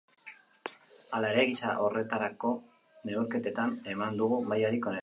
Hala 1.17 1.29
ere, 1.35 1.43
gisa 1.51 1.75
horretako 1.83 2.55
neurketetan 3.11 3.79
eman 3.97 4.21
dugu 4.25 4.43
mailarik 4.53 4.93
onena. 4.93 4.99